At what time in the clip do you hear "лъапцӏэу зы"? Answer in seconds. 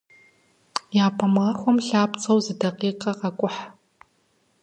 1.87-2.53